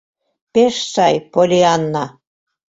—Пеш 0.53 0.75
сай, 0.93 1.15
Поллианна. 1.31 2.05